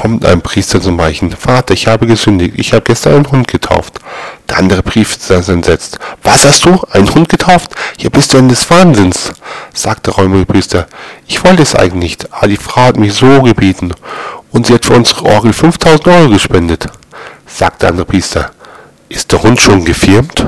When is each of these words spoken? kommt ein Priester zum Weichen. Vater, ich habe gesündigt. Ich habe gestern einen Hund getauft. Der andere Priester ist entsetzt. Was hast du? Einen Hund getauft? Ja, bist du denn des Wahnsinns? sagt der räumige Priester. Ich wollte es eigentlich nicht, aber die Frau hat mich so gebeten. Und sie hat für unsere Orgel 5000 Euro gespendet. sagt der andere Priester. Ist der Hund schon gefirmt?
kommt 0.00 0.24
ein 0.24 0.40
Priester 0.40 0.80
zum 0.80 0.96
Weichen. 0.96 1.30
Vater, 1.30 1.74
ich 1.74 1.86
habe 1.86 2.06
gesündigt. 2.06 2.54
Ich 2.56 2.72
habe 2.72 2.84
gestern 2.86 3.16
einen 3.16 3.30
Hund 3.30 3.48
getauft. 3.48 3.98
Der 4.48 4.56
andere 4.56 4.82
Priester 4.82 5.36
ist 5.36 5.50
entsetzt. 5.50 5.98
Was 6.22 6.46
hast 6.46 6.64
du? 6.64 6.80
Einen 6.90 7.14
Hund 7.14 7.28
getauft? 7.28 7.74
Ja, 7.98 8.08
bist 8.08 8.32
du 8.32 8.38
denn 8.38 8.48
des 8.48 8.68
Wahnsinns? 8.70 9.30
sagt 9.74 10.06
der 10.06 10.14
räumige 10.14 10.46
Priester. 10.46 10.86
Ich 11.26 11.44
wollte 11.44 11.62
es 11.62 11.74
eigentlich 11.74 12.02
nicht, 12.02 12.32
aber 12.32 12.48
die 12.48 12.56
Frau 12.56 12.80
hat 12.80 12.96
mich 12.96 13.12
so 13.12 13.42
gebeten. 13.42 13.92
Und 14.50 14.66
sie 14.66 14.72
hat 14.72 14.86
für 14.86 14.94
unsere 14.94 15.26
Orgel 15.26 15.52
5000 15.52 16.06
Euro 16.08 16.30
gespendet. 16.30 16.86
sagt 17.46 17.82
der 17.82 17.90
andere 17.90 18.06
Priester. 18.06 18.52
Ist 19.10 19.30
der 19.32 19.42
Hund 19.42 19.60
schon 19.60 19.84
gefirmt? 19.84 20.46